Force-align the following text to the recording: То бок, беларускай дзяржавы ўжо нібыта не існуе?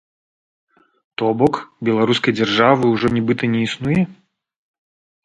То 1.21 1.27
бок, 1.41 1.59
беларускай 1.89 2.35
дзяржавы 2.39 2.85
ўжо 2.93 3.07
нібыта 3.19 3.43
не 3.57 3.61
існуе? 3.67 3.99